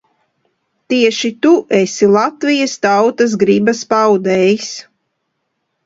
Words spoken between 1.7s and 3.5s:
esi Latvijas tautas